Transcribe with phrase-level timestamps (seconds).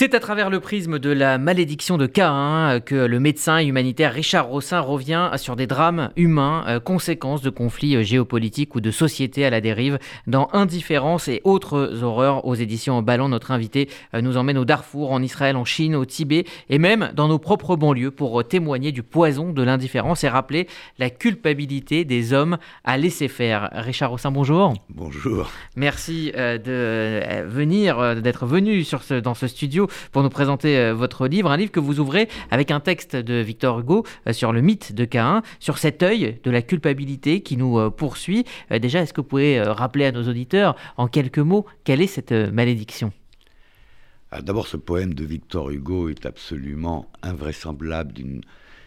[0.00, 4.46] C'est à travers le prisme de la malédiction de Caïn que le médecin humanitaire Richard
[4.46, 9.44] Rossin revient sur des drames humains, euh, conséquences de conflits euh, géopolitiques ou de sociétés
[9.44, 13.28] à la dérive dans Indifférence et autres horreurs aux éditions Ballon.
[13.28, 17.12] Notre invité euh, nous emmène au Darfour, en Israël, en Chine, au Tibet et même
[17.14, 20.66] dans nos propres banlieues pour témoigner du poison de l'indifférence et rappeler
[20.98, 23.68] la culpabilité des hommes à laisser faire.
[23.72, 24.72] Richard Rossin, bonjour.
[24.88, 25.50] Bonjour.
[25.76, 31.26] Merci de venir, d'être venu sur ce, dans ce studio pour nous présenter euh, votre
[31.26, 34.60] livre, un livre que vous ouvrez avec un texte de Victor Hugo euh, sur le
[34.60, 38.44] mythe de Caïn, sur cet œil de la culpabilité qui nous euh, poursuit.
[38.70, 42.32] Déjà, est-ce que vous pouvez rappeler à nos auditeurs en quelques mots quelle est cette
[42.32, 43.12] malédiction?
[44.30, 48.14] Ah, D'abord, ce poème de Victor Hugo est absolument invraisemblable,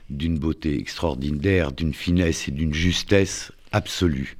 [0.09, 4.37] d'une beauté extraordinaire, d'une finesse et d'une justesse absolue.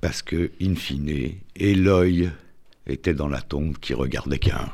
[0.00, 1.08] Parce que, in fine,
[1.56, 2.30] et l'œil
[2.86, 4.70] était dans la tombe qui regardait Caïn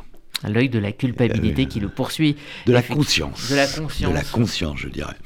[0.49, 2.37] l'œil de la culpabilité qui le poursuit.
[2.67, 3.51] De la conscience.
[3.51, 4.11] De la conscience.
[4.11, 5.17] De la conscience, je dirais.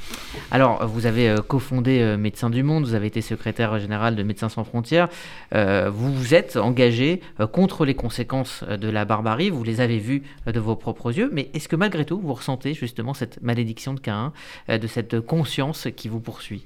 [0.50, 4.22] Alors, vous avez euh, cofondé euh, Médecins du Monde, vous avez été secrétaire général de
[4.22, 5.08] Médecins sans frontières.
[5.54, 7.20] Euh, vous vous êtes engagé
[7.52, 11.50] contre les conséquences de la barbarie, vous les avez vues de vos propres yeux, mais
[11.54, 14.32] est-ce que malgré tout, vous ressentez justement cette malédiction de Caïn,
[14.68, 16.64] de cette conscience qui vous poursuit?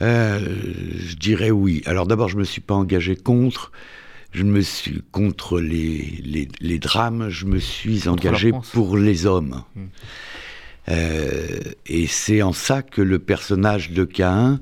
[0.00, 1.82] Je dirais oui.
[1.86, 3.72] Alors d'abord, je ne me suis pas engagé contre
[4.32, 9.64] je me suis contre les, les, drames, je me suis engagé pour les hommes.
[9.74, 9.86] Hmm.
[10.88, 14.60] Euh, et c'est en ça que le personnage de Caïn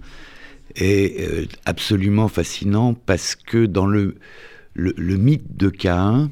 [0.74, 4.16] est euh, absolument fascinant parce que dans le,
[4.74, 6.30] le, mythe de Caïn,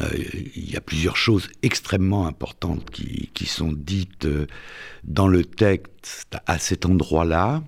[0.00, 0.08] euh,
[0.56, 4.26] il y a plusieurs choses extrêmement importantes qui, qui sont dites
[5.04, 7.62] dans le texte à cet endroit-là.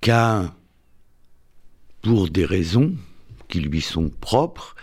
[0.00, 0.54] Caïn
[2.02, 2.94] pour des raisons
[3.48, 4.74] qui lui sont propres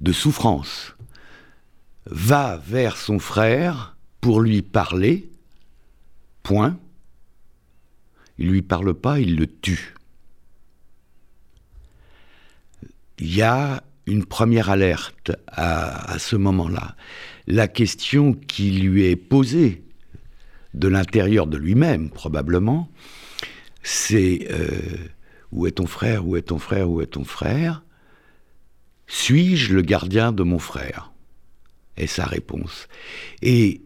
[0.00, 0.94] de souffrance,
[2.06, 5.30] va vers son frère pour lui parler,
[6.42, 6.78] point.
[8.38, 9.94] Il lui parle pas, il le tue.
[13.18, 16.96] Il y a une première alerte à, ce moment-là.
[17.46, 19.82] La question qui lui est posée
[20.74, 22.90] de l'intérieur de lui-même, probablement,
[23.82, 24.68] c'est euh,
[25.52, 26.26] où est ton frère?
[26.26, 26.90] Où est ton frère?
[26.90, 27.82] Où est ton frère?
[29.06, 31.12] Suis-je le gardien de mon frère?
[31.96, 32.88] Est sa réponse.
[33.42, 33.82] Et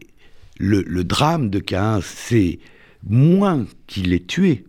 [0.57, 2.59] le, drame de Caïn, c'est
[3.03, 4.65] moins qu'il est tué,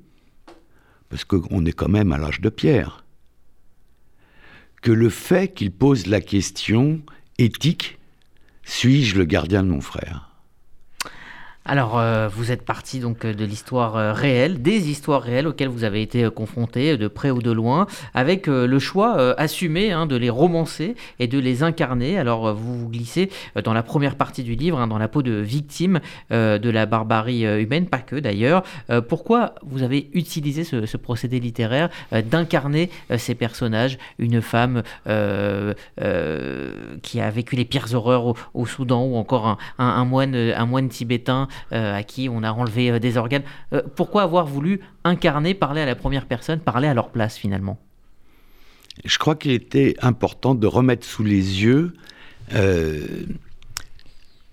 [1.09, 3.05] parce qu'on est quand même à l'âge de pierre,
[4.81, 7.03] que le fait qu'il pose la question
[7.39, 7.99] éthique,
[8.65, 10.32] suis-je le gardien de mon frère?
[11.65, 15.69] Alors, euh, vous êtes parti donc euh, de l'histoire euh, réelle, des histoires réelles auxquelles
[15.69, 20.17] vous avez été confrontés de près ou de loin, avec le choix assumé hein, de
[20.17, 22.19] les romancer et de les incarner.
[22.19, 23.31] Alors, vous vous glissez
[23.63, 26.01] dans la première partie du livre, hein, dans la peau de victime
[26.31, 28.63] de la barbarie humaine, pas que d'ailleurs.
[29.09, 35.13] pourquoi vous avez utilisé ce, procédé littéraire d'incarner ces personnages, une femme qui
[37.21, 42.43] a vécu les pires horreurs au, Soudan ou encore un moine, tibétain à qui on
[42.43, 43.43] a enlevé euh, des organes.
[43.73, 47.79] Euh, pourquoi avoir voulu incarner, parler à la première personne, parler à leur place finalement?
[49.05, 51.95] Je crois qu'il était important de remettre sous les yeux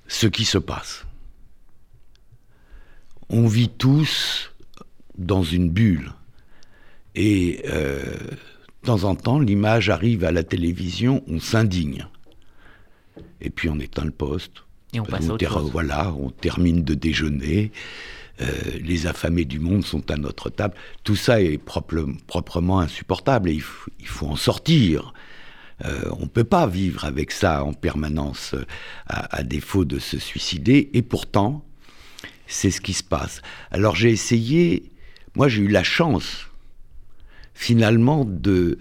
[0.08, 1.06] ce qui se passe.
[3.30, 4.54] On vit tous
[5.18, 6.14] dans une bulle.
[7.16, 12.08] Et de temps en temps, l'image arrive à la télévision, on s'indigne.
[13.42, 14.64] Et puis on éteint le poste,
[14.94, 15.36] et on passe à
[15.72, 17.72] Voilà, on termine de déjeuner.
[18.42, 18.48] Euh,
[18.82, 20.74] les affamés du monde sont à notre table.
[21.04, 25.14] Tout ça est proprement insupportable et il, faut en sortir.
[25.86, 28.56] Euh, on ne peut pas vivre avec ça en permanence
[29.08, 30.90] à, défaut de se suicider.
[30.94, 31.66] Et pourtant,
[32.48, 33.42] c'est ce qui se passe.
[33.72, 34.92] Alors j'ai essayé,
[35.36, 36.48] moi j'ai eu la chance
[37.54, 38.80] finalement de,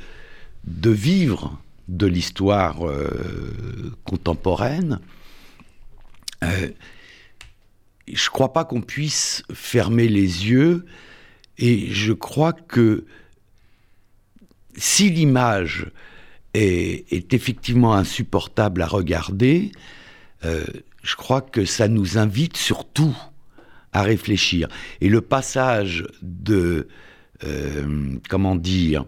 [0.65, 5.01] de vivre de l'histoire euh, contemporaine
[6.45, 6.69] euh,
[8.07, 10.87] je ne crois pas qu'on puisse fermer les yeux
[11.59, 13.05] et je crois que
[14.77, 15.91] si l'image
[16.55, 19.73] est, effectivement insupportable à regarder,
[20.45, 20.65] euh,
[21.03, 23.17] je crois que ça nous invite surtout
[23.93, 24.69] à réfléchir.
[25.01, 26.89] Et le passage de,
[27.45, 29.05] euh, comment dire,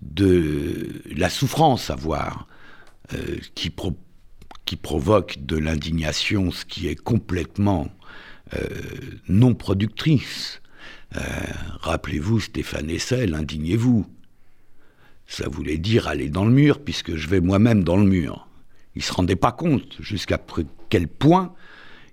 [0.00, 2.46] de la souffrance à voir,
[3.54, 4.00] qui, propose
[4.72, 7.92] qui provoque de l'indignation, ce qui est complètement
[8.54, 8.68] euh,
[9.28, 10.62] non productrice.
[11.14, 11.20] Euh,
[11.80, 14.06] rappelez-vous Stéphane Essel, indignez-vous.
[15.26, 18.48] ça voulait dire aller dans le mur, puisque je vais moi-même dans le mur.
[18.94, 20.40] Il ne se rendait pas compte jusqu'à
[20.88, 21.52] quel point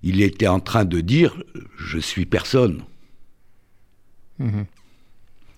[0.03, 1.41] il était en train de dire
[1.77, 2.83] je suis personne.
[4.37, 4.65] Mhm.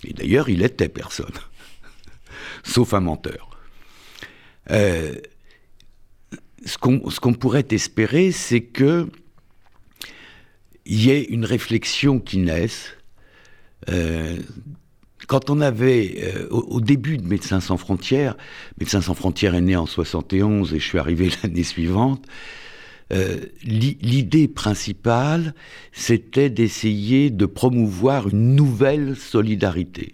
[0.04, 1.34] Et d'ailleurs, il était personne,
[2.64, 3.50] sauf un menteur.
[4.70, 5.16] Euh,
[6.66, 9.10] ce qu'on pourrait espérer, c'est que
[10.86, 12.92] il y ait une réflexion qui naisse.
[13.90, 14.38] Euh,
[15.28, 18.36] quand on avait, euh, au, début de Médecins sans frontières,
[18.80, 22.26] Médecins sans frontières est né en 71 et je suis arrivé l'année suivante,
[23.14, 25.54] euh, l'idée principale,
[25.92, 30.14] c'était d'essayer de promouvoir une nouvelle solidarité.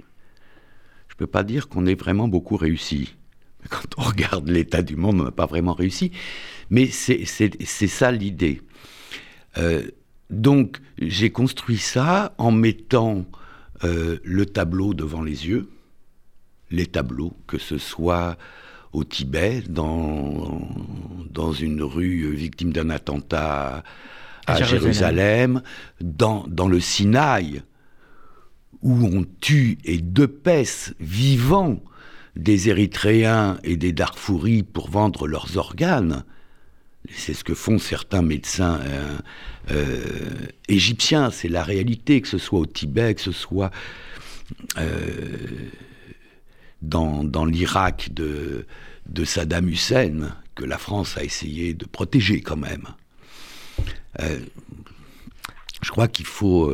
[1.08, 3.17] Je ne peux pas dire qu'on ait vraiment beaucoup réussi.
[3.70, 6.12] Quand on regarde l'état du monde, on n'a pas vraiment réussi.
[6.70, 8.62] Mais c'est ça l'idée.
[9.58, 9.84] Euh,
[10.30, 13.26] donc j'ai construit ça en mettant
[13.84, 15.70] euh, le tableau devant les yeux,
[16.70, 18.38] les tableaux, que ce soit
[18.94, 20.62] au Tibet, dans,
[21.30, 23.84] dans une rue victime d'un attentat
[24.48, 25.62] à, Jérusalem,
[26.02, 27.62] dans, dans le Sinaï,
[28.82, 31.82] où on tue et dépèce vivants
[32.38, 36.24] des Érythréens et des Darfouris pour vendre leurs organes.
[37.10, 39.18] C'est ce que font certains médecins euh,
[39.72, 43.72] euh, égyptiens, c'est la réalité, que ce soit au Tibet, que ce soit
[44.78, 45.38] euh,
[46.82, 48.66] dans, dans l'Irak de,
[49.08, 52.88] de Saddam Hussein, que la France a essayé de protéger quand même.
[55.88, 56.74] Je crois qu'il faut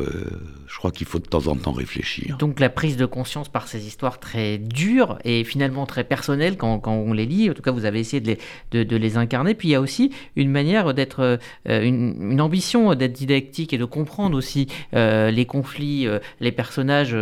[0.74, 2.36] je crois qu'il faut de temps en temps réfléchir.
[2.38, 6.80] Donc la prise de conscience par ces histoires très dures et finalement très personnelles quand,
[6.80, 8.36] quand on les lit, en tout cas vous avez essayé de
[8.72, 11.38] les, de, les incarner, puis il y a aussi une manière d'être,
[11.68, 17.16] euh, une, ambition d'être didactique et de comprendre aussi euh, les conflits, euh, les personnages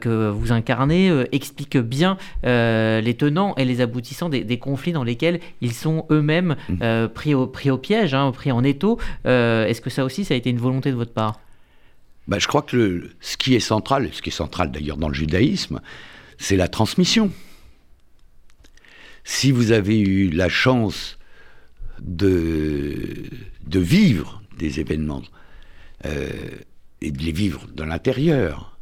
[0.00, 5.72] que vous incarnez expliquent bien les tenants et les aboutissants des, conflits dans lesquels ils
[5.72, 7.06] sont eux-mêmes mmh.
[7.14, 8.98] pris, au, pris au piège, hein, pris en étau.
[9.24, 11.37] Est-ce que ça aussi, ça a été une volonté de votre part?
[12.28, 15.14] Bah, je crois que ce qui est central, ce qui est central d'ailleurs dans le
[15.14, 15.80] judaïsme,
[16.36, 17.32] c'est la transmission.
[19.24, 21.18] Si vous avez eu la chance
[22.00, 23.24] de,
[23.66, 25.22] de vivre des événements
[26.04, 26.28] euh,
[27.00, 28.78] et de les vivre de l'intérieur,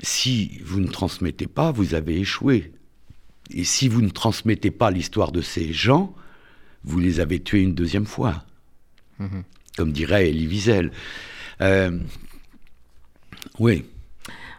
[0.00, 2.72] si vous ne transmettez pas, vous avez échoué.
[3.50, 6.14] Et si vous ne transmettez pas l'histoire de ces gens,
[6.84, 8.44] vous les avez tués une deuxième fois.
[9.20, 9.42] Mm-hmm.
[9.76, 10.90] Comme dirait Elie Wiesel.
[11.60, 11.98] Euh,
[13.58, 13.84] oui.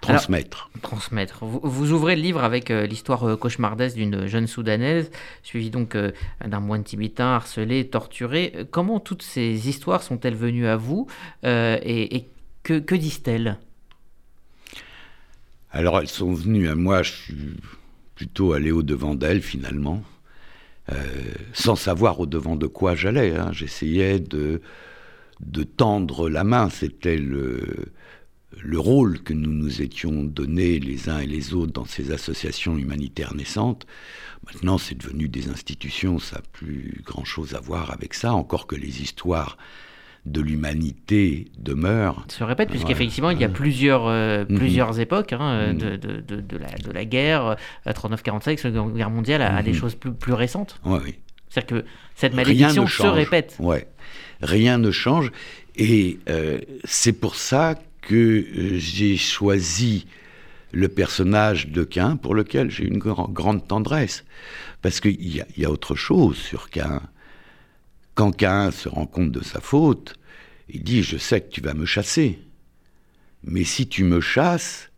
[0.02, 0.70] Transmettre.
[0.82, 1.44] transmettre.
[1.44, 5.12] Vous, ouvrez le livre avec euh, l'histoire euh, cauchemardesque d'une jeune Soudanaise,
[5.44, 8.54] suivie donc d'un moine tibétain harcelé, torturé.
[8.72, 11.08] Comment toutes ces histoires sont-elles venues à vous
[11.44, 12.26] et,
[12.64, 13.58] que, que disent-elles?
[15.72, 17.58] Alors elles sont venues à moi, je suis
[18.16, 20.04] plutôt allé au-devant d'elles finalement,
[21.54, 23.36] sans savoir au-devant de quoi j'allais.
[23.36, 23.50] Hein.
[23.52, 24.62] J'essayais de
[25.46, 26.70] de tendre la main.
[26.70, 27.92] C'était le,
[28.64, 32.78] le rôle que nous nous étions donné les uns et les autres dans ces associations
[32.78, 33.86] humanitaires naissantes.
[34.46, 38.76] Maintenant, c'est devenu des institutions, ça n'a plus grand-chose à voir avec ça, encore que
[38.76, 39.58] les histoires
[40.26, 42.26] de l'humanité demeurent.
[42.28, 44.58] Se répète, puisqu'effectivement, il y a plusieurs, euh, mhm.
[44.58, 45.78] plusieurs époques hein, mhm.
[45.78, 47.56] de, de, de, la, de la guerre,
[47.86, 49.78] 39-45, euh, la guerre mondiale, à, des mhm.
[49.78, 50.80] choses plus, plus récentes.
[50.86, 51.16] oui.
[51.50, 53.56] C'est-à-dire que cette malédiction se répète.
[53.60, 53.88] Ouais
[54.42, 55.32] rien ne change.
[55.76, 60.08] Et euh, c'est pour ça que euh, j'ai choisi
[60.72, 64.26] le personnage de Cain, pour lequel j'ai une grande tendresse.
[64.82, 67.02] Parce qu'il y, y, a autre chose sur Cain.
[68.16, 70.16] Quand Cain se rend compte de sa faute,
[70.70, 72.40] il dit Je sais que tu vas me chasser.
[73.44, 74.90] Mais si tu me chasses,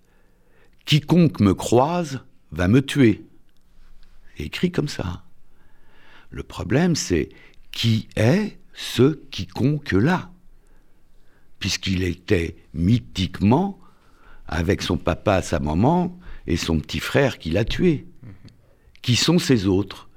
[0.85, 2.21] quiconque me croise
[2.51, 3.24] va me tuer.
[4.38, 5.24] C'est écrit comme ça.
[6.29, 7.29] Le problème, c'est
[7.71, 10.31] qui est ce quiconque-là,
[11.59, 13.79] puisqu'il était mythiquement
[14.48, 16.17] avec son papa, sa maman
[16.48, 18.07] et son petit frère qui l'a tué.
[19.01, 20.09] Qui sont ces autres?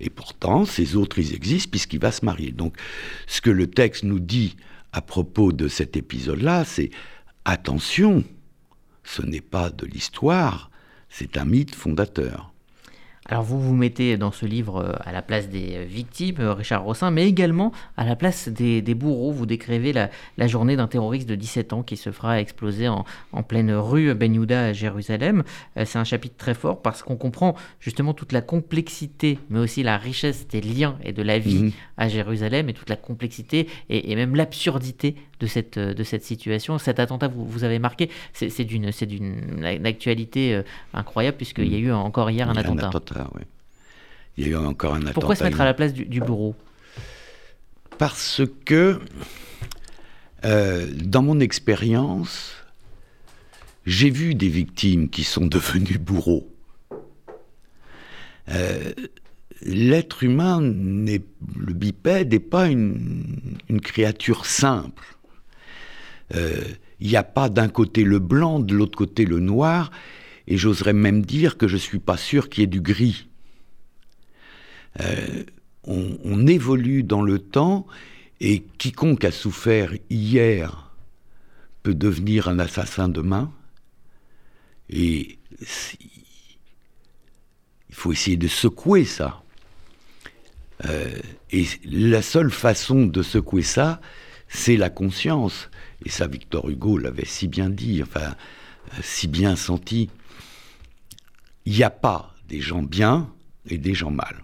[0.00, 2.50] Et pourtant, ces autres, ils existent puisqu'il va se marier.
[2.50, 2.76] Donc,
[3.26, 4.56] ce que le texte nous dit
[4.92, 6.90] à propos de cet épisode-là, c'est
[7.44, 8.24] attention,
[9.04, 10.70] ce n'est pas de l'histoire,
[11.08, 12.51] c'est un mythe fondateur.
[13.26, 16.54] Alors vous vous mettez dans ce livre euh, à la place des euh, victimes, euh,
[16.54, 19.30] Richard Rossin, mais également à la place des, bourreaux.
[19.30, 20.10] Vous décrivez la,
[20.48, 23.04] journée d'un terroriste de 17 ans qui se fera exploser en,
[23.46, 25.44] pleine rue Ben Yehuda à Jérusalem.
[25.84, 29.96] C'est un chapitre très fort parce qu'on comprend justement toute la complexité, mais aussi la
[29.96, 31.72] richesse des liens et de la vie mhm.
[31.96, 36.78] à Jérusalem et toute la complexité et, même l'absurdité de cette, de cette situation.
[36.78, 38.90] Cet attentat, vous, vous avez marqué, c'est d'une
[39.84, 40.60] actualité
[40.92, 42.90] incroyable puisqu'il y a eu encore hier un attentat.
[44.36, 45.14] Il y a eu encore un attentat.
[45.14, 46.54] Pourquoi se mettre à la place du, bourreau?
[47.98, 48.98] Parce que,
[50.44, 52.54] euh, dans mon expérience,
[53.86, 56.48] j'ai vu des victimes qui sont devenues bourreaux.
[58.48, 58.92] Euh,
[59.62, 65.04] l'être humain, le bipède, n'est pas une, créature simple.
[66.34, 66.60] Euh,
[67.00, 69.90] il n'y a pas d'un côté le blanc, de l'autre côté le noir,
[70.46, 73.28] et j'oserais même dire que je ne suis pas sûr qu'il y ait du gris.
[75.00, 75.44] Euh,
[75.84, 77.86] on, évolue dans le temps
[78.40, 80.90] et quiconque a souffert hier
[81.82, 83.52] peut devenir un assassin demain.
[84.90, 85.38] Et
[87.88, 89.42] il faut essayer de secouer ça.
[90.84, 91.18] Euh,
[91.50, 94.00] et la seule façon de secouer ça,
[94.48, 95.70] c'est la conscience.
[96.04, 98.34] Et ça, Victor Hugo l'avait si bien dit, enfin,
[99.02, 100.10] si bien senti
[101.64, 103.28] il n'y a pas des gens bien
[103.68, 104.42] et des gens mal.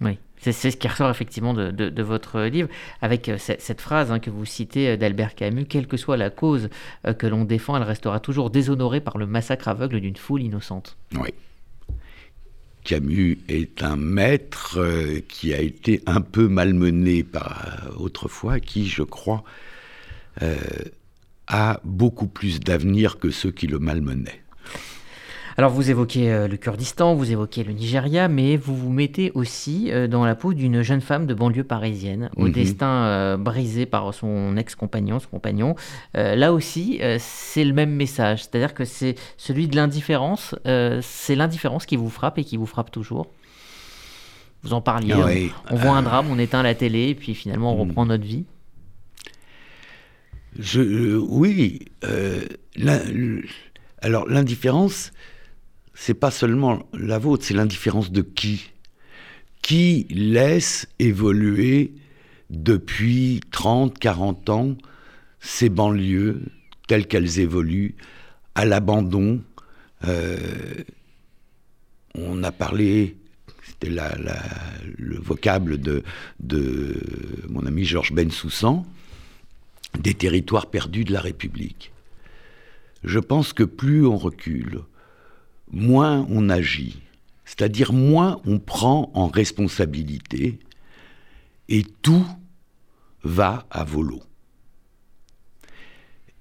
[0.00, 0.18] Oui,
[0.52, 2.68] c'est ce qui ressort effectivement de, votre livre,
[3.00, 6.30] avec euh, cette, phrase hein, que vous citez euh, d'Albert Camus, quelle que soit la
[6.30, 6.68] cause
[7.06, 10.96] euh, que l'on défend, elle restera toujours déshonorée par le massacre aveugle d'une foule innocente.
[11.14, 11.30] Oui.
[12.82, 14.78] Camus est un maître
[15.26, 19.42] qui a été un peu malmené par autrefois, qui, je crois,
[21.46, 24.43] a beaucoup plus d'avenir que ceux qui le malmenaient.
[25.56, 29.92] Alors vous évoquez euh, le Kurdistan, vous évoquez le Nigeria, mais vous vous mettez aussi
[29.92, 32.52] euh, dans la peau d'une jeune femme de banlieue parisienne, au mhm.
[32.52, 35.76] destin euh, brisé par son ex-compagnon, son compagnon.
[36.14, 40.54] là aussi, c'est le même message, c'est-à-dire que c'est celui de l'indifférence,
[41.00, 43.30] c'est l'indifférence qui vous frappe et qui vous frappe toujours.
[44.62, 45.50] Vous en parliez, hein.
[45.70, 47.88] on, voit un drame, on éteint la télé, et puis finalement on mhm.
[47.88, 48.44] reprend notre vie.
[50.58, 51.80] Je, oui.
[54.00, 55.12] alors l'indifférence,
[55.94, 58.70] c'est pas seulement la vôtre, c'est l'indifférence de qui?
[59.62, 61.94] Qui laisse évoluer
[62.50, 64.76] depuis 30, 40 ans
[65.40, 66.42] ces banlieues
[66.88, 67.94] telles qu'elles évoluent
[68.54, 69.42] à l'abandon?
[70.04, 70.38] Euh,
[72.16, 73.16] On a parlé,
[73.62, 76.02] c'était le vocable de,
[76.40, 77.00] de,
[77.48, 78.84] mon ami Georges Bensoussan,
[79.98, 81.92] des territoires perdus de la République.
[83.02, 84.80] Je pense que plus on recule,
[85.70, 87.00] moins on agit,
[87.44, 90.58] c'est-à-dire moins on prend en responsabilité
[91.68, 92.26] et tout
[93.22, 94.22] va à volo.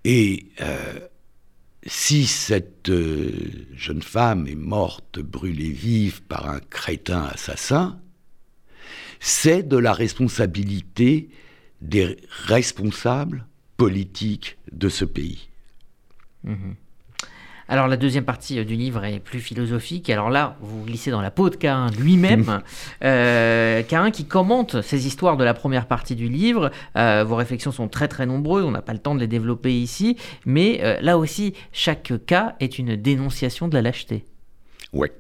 [0.03, 1.00] Et euh,
[1.86, 8.00] si cette euh, jeune femme est morte brûlée vive par un crétin assassin,
[9.20, 11.30] c'est de la responsabilité
[11.82, 13.46] des responsables
[13.77, 15.50] politiques de ce pays.
[16.44, 16.74] Mmh
[17.67, 20.10] alors la deuxième partie euh, du livre est plus philosophique.
[20.10, 22.62] Alors là, vous glissez dans la peau de Cain lui-même.
[23.03, 26.72] euh, Cain qui commente ces histoires de la première partie du livre.
[26.98, 29.74] Euh, vos réflexions sont très très nombreuses, on n'a pas le temps de les développer
[29.74, 30.17] ici.
[30.46, 34.25] Mais euh, là aussi, chaque cas est une dénonciation de la lâcheté.
[34.91, 35.12] Ouais.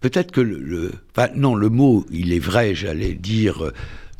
[0.00, 3.72] Peut-être que le, Enfin, non, le mot, il est vrai, j'allais dire,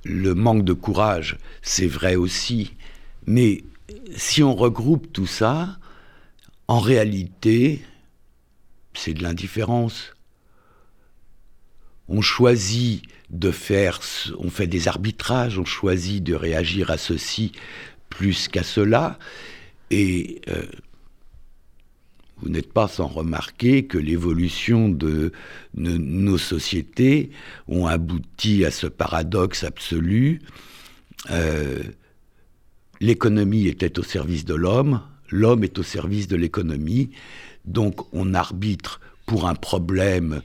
[0.05, 2.75] le manque de courage, c'est vrai aussi.
[3.27, 3.65] Mais
[4.17, 5.79] si on regroupe tout ça,
[6.69, 7.83] en réalité,
[8.95, 10.15] c'est de l'indifférence.
[12.09, 14.01] On choisit de faire,
[14.39, 17.53] on fait des arbitrages, on choisit de réagir à ceci
[18.11, 19.19] plus qu'à cela,
[19.91, 20.63] et euh,
[22.37, 25.33] vous n'êtes pas sans remarquer que l'évolution de,
[25.75, 27.31] nos sociétés
[27.69, 30.43] ont abouti à ce paradoxe absolu.
[31.31, 31.83] Euh,
[33.05, 37.11] l'économie était au service de l'homme, l'homme est au service de l'économie,
[37.67, 40.41] donc on arbitre pour un problème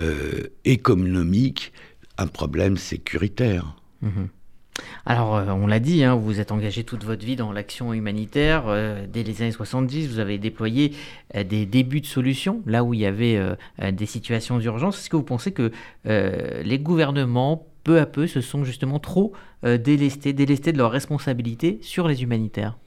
[0.00, 1.72] euh, économique,
[2.16, 3.76] un problème sécuritaire.
[4.02, 4.28] Mhm.
[5.06, 8.64] Alors, euh, on l'a dit, hein, vous êtes engagé toute votre vie dans l'action humanitaire.
[8.66, 10.94] Euh, dès les années 70, vous avez déployé
[11.34, 13.40] des débuts de solutions, là où il y avait
[13.92, 14.98] des situations d'urgence.
[14.98, 15.72] Est-ce que vous pensez que
[16.04, 19.32] les gouvernements peu à peu, se sont justement trop
[19.64, 22.78] euh, délestés, délestés de leurs responsabilités sur les humanitaires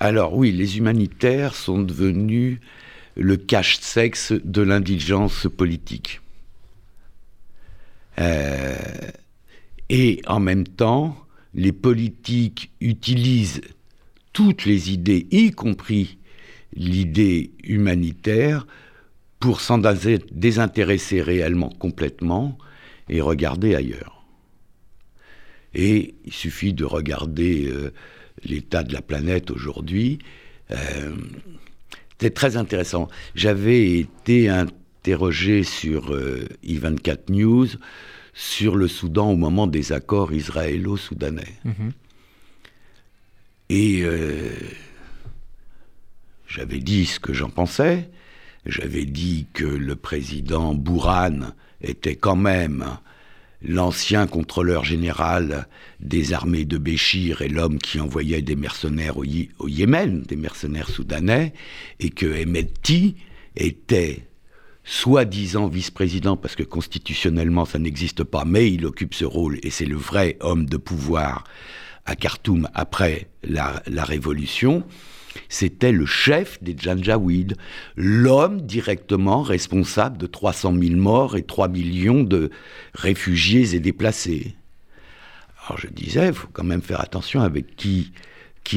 [0.00, 2.58] Alors oui, les humanitaires sont devenus
[3.16, 6.20] le cache-sexe de l'indigence politique.
[8.18, 8.76] Euh,
[9.88, 11.16] et en même temps,
[11.54, 13.60] les politiques utilisent
[14.32, 16.18] toutes les idées, y compris
[16.74, 18.66] l'idée humanitaire,
[19.38, 19.78] pour s'en
[20.32, 22.58] désintéresser réellement complètement
[23.08, 24.24] et regarder ailleurs.
[25.74, 27.92] Et il suffit de regarder euh,
[28.44, 30.18] l'état de la planète aujourd'hui.
[30.70, 31.14] Euh,
[32.20, 33.08] c'est très intéressant.
[33.34, 37.68] J'avais été interrogé sur euh, I24 News
[38.32, 41.54] sur le Soudan au moment des accords israélo-soudanais.
[41.64, 41.92] Mhm.
[43.68, 44.50] Et euh,
[46.46, 48.10] j'avais dit ce que j'en pensais.
[48.66, 51.52] J'avais dit que le président Bourhan
[51.84, 52.84] était quand même
[53.62, 55.66] l'ancien contrôleur général
[56.00, 59.24] des armées de Béchir et l'homme qui envoyait des mercenaires au,
[59.68, 61.54] Yémen, des mercenaires soudanais,
[62.00, 63.16] et que Emeti
[63.56, 64.28] était
[64.84, 69.86] soi-disant vice-président, parce que constitutionnellement ça n'existe pas, mais il occupe ce rôle et c'est
[69.86, 71.44] le vrai homme de pouvoir
[72.04, 74.84] à Khartoum après la, révolution,
[75.48, 77.56] c'était le chef des Janjaweed,
[77.96, 82.50] l'homme directement responsable de 300 000 morts et 3 millions de
[82.94, 84.54] réfugiés et déplacés.
[85.66, 88.12] Alors je disais, il faut quand même faire attention avec qui,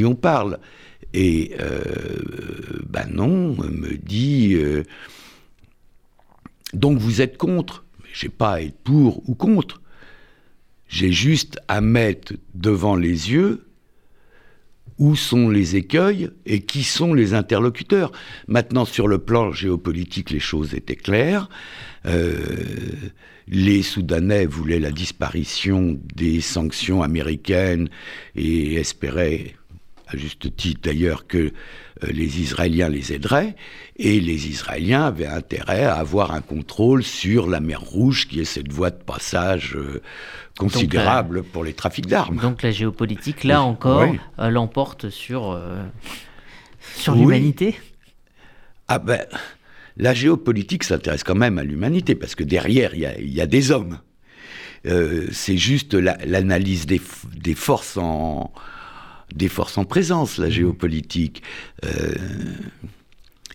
[0.03, 0.59] on parle.
[1.13, 4.53] Et euh, ben non, me dit...
[4.55, 4.83] Euh,
[6.73, 7.85] donc vous êtes contre?
[8.11, 9.81] Je n'ai pas à être pour ou contre.
[10.87, 13.66] J'ai juste à mettre devant les yeux
[14.99, 18.11] où sont les écueils et qui sont les interlocuteurs?
[18.47, 21.49] Maintenant, sur le plan géopolitique, les choses étaient claires.
[22.05, 22.37] Euh,
[23.47, 27.89] les Soudanais voulaient la disparition des sanctions américaines
[28.35, 29.55] et espéraient
[30.07, 31.51] à juste titre d'ailleurs que euh,
[32.11, 33.55] les Israéliens les aideraient,
[33.97, 38.45] et les Israéliens avaient intérêt à avoir un contrôle sur la mer Rouge, qui est
[38.45, 40.01] cette voie de passage euh,
[40.57, 42.37] considérable pour les trafics d'armes.
[42.37, 45.59] Donc la géopolitique, là encore, euh, l'emporte sur,
[46.95, 47.75] sur l'humanité?
[48.87, 49.25] Ah ben,
[49.97, 53.99] la géopolitique s'intéresse quand même à l'humanité, parce que derrière, il y, a, des hommes.
[54.85, 57.01] c'est juste l'analyse des,
[57.35, 58.53] des forces en
[59.35, 60.51] des forces en présence, la mmh.
[60.51, 61.43] géopolitique.
[61.85, 62.13] Euh,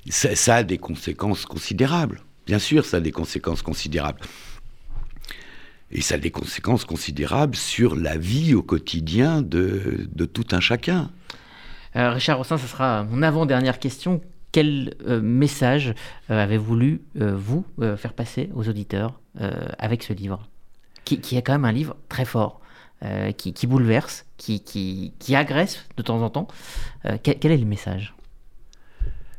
[0.08, 2.22] ça, a des conséquences considérables.
[2.46, 4.20] Bien sûr, ça a des conséquences considérables.
[5.90, 11.10] Et ça a des conséquences considérables sur la vie au quotidien de, tout un chacun.
[11.96, 14.22] Euh, Richard Rossin, ce sera mon avant-dernière question.
[14.50, 15.94] Quel euh, message
[16.28, 17.64] avez voulu, vous,
[17.96, 19.20] faire passer aux auditeurs
[19.78, 20.48] avec ce livre?
[21.04, 22.61] Qui, qui, est quand même un livre très fort
[23.04, 26.46] euh, qui, bouleverse, qui, qui, agresse de temps en temps.
[27.04, 28.14] Euh, quel, est le message?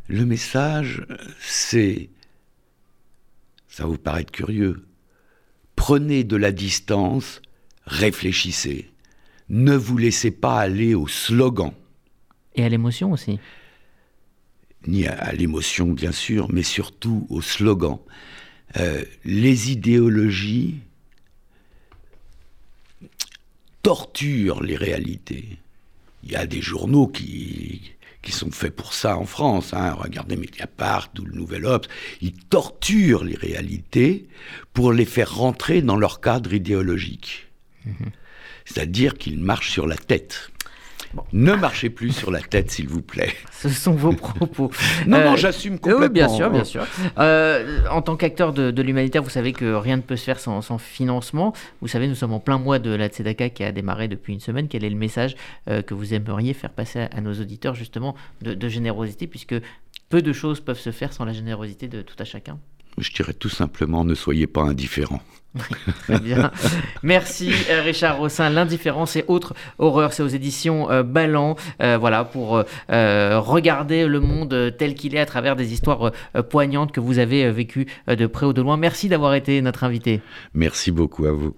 [0.07, 1.05] Le message,
[1.39, 2.09] c'est,
[3.69, 4.85] ça vous paraît curieux,
[5.77, 7.41] prenez de la distance,
[7.85, 8.91] réfléchissez.
[9.47, 11.71] Ne vous laissez pas aller au slogan.
[12.55, 13.39] Et à l'émotion aussi
[14.87, 17.97] Ni à, l'émotion, bien sûr, mais surtout au slogan.
[18.75, 20.81] Euh, les idéologies
[23.83, 25.59] torture les réalités.
[26.23, 27.93] Il y a des journaux qui,
[28.23, 29.73] qui sont faits pour ça en France.
[29.73, 29.91] Hein.
[29.91, 31.87] Regardez Mediapart ou le Nouvel Obs.
[32.21, 34.27] Ils torturent les réalités
[34.73, 37.49] pour les faire rentrer dans leur cadre idéologique.
[37.85, 38.11] Mhm.
[38.65, 40.49] C'est-à-dire qu'ils marchent sur la tête.
[41.31, 43.33] Ne marchez plus sur la tête, s'il vous plaît.
[43.51, 44.71] Ce sont vos propos.
[45.07, 46.05] non, non, euh, j'assume complètement.
[46.05, 46.85] Oui, bien sûr, bien sûr.
[47.17, 50.77] Euh, en tant qu'acteur de, l'humanitaire, vous savez que rien ne peut se faire sans,
[50.77, 51.53] financement.
[51.81, 54.39] Vous savez, nous sommes en plein mois de la Tzedaka qui a démarré depuis une
[54.39, 54.67] semaine.
[54.67, 55.35] Quel est le message
[55.69, 59.55] euh, que vous aimeriez faire passer à, nos auditeurs, justement, de, de générosité, puisque
[60.09, 62.59] peu de choses peuvent se faire sans la générosité de tout à chacun?
[62.97, 65.21] Je dirais tout simplement, ne soyez pas indifférents.
[66.03, 66.51] Très bien.
[67.03, 68.49] Merci euh, Richard Rossin.
[68.49, 71.55] L'indifférence et autres horreurs, c'est aux éditions euh, Ballant.
[71.81, 76.11] Euh, voilà, pour regarder le monde tel qu'il est à travers des histoires
[76.49, 78.77] poignantes que vous avez vécues de près ou de loin.
[78.77, 80.21] Merci d'avoir été notre invité.
[80.53, 81.55] Merci beaucoup à vous.